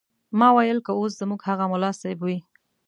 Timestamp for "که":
0.85-0.91